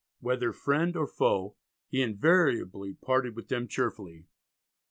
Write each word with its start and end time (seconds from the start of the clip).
Whether 0.19 0.51
friend 0.51 0.95
or 0.97 1.05
foe 1.05 1.57
he 1.87 2.01
invariably 2.01 2.95
parted 2.95 3.35
with 3.35 3.49
them 3.49 3.67
cheerfully. 3.67 4.25